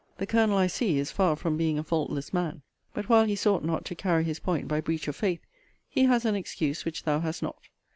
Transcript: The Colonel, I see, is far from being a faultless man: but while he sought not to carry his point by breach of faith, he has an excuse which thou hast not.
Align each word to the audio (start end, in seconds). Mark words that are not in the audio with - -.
The 0.17 0.25
Colonel, 0.25 0.57
I 0.57 0.65
see, 0.65 0.97
is 0.97 1.11
far 1.11 1.35
from 1.35 1.57
being 1.57 1.77
a 1.77 1.83
faultless 1.83 2.33
man: 2.33 2.63
but 2.91 3.07
while 3.07 3.25
he 3.25 3.35
sought 3.35 3.63
not 3.63 3.85
to 3.85 3.93
carry 3.93 4.23
his 4.23 4.39
point 4.39 4.67
by 4.67 4.81
breach 4.81 5.07
of 5.07 5.15
faith, 5.15 5.41
he 5.87 6.05
has 6.05 6.25
an 6.25 6.33
excuse 6.33 6.85
which 6.85 7.03
thou 7.03 7.19
hast 7.19 7.43
not. 7.43 7.59